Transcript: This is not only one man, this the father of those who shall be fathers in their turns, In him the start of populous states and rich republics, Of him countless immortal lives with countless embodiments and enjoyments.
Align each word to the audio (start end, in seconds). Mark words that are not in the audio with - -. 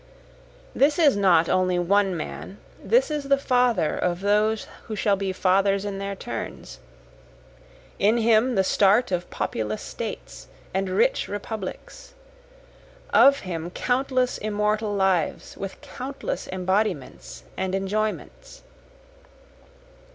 This 0.73 0.97
is 0.97 1.15
not 1.15 1.47
only 1.47 1.77
one 1.77 2.17
man, 2.17 2.57
this 2.83 3.09
the 3.09 3.37
father 3.37 3.95
of 3.95 4.21
those 4.21 4.65
who 4.85 4.95
shall 4.95 5.15
be 5.15 5.31
fathers 5.31 5.85
in 5.85 5.99
their 5.99 6.15
turns, 6.15 6.79
In 7.99 8.17
him 8.17 8.55
the 8.55 8.63
start 8.63 9.11
of 9.11 9.29
populous 9.29 9.83
states 9.83 10.47
and 10.73 10.89
rich 10.89 11.27
republics, 11.27 12.15
Of 13.13 13.41
him 13.41 13.69
countless 13.69 14.39
immortal 14.39 14.91
lives 14.95 15.55
with 15.55 15.79
countless 15.81 16.47
embodiments 16.47 17.43
and 17.55 17.75
enjoyments. 17.75 18.63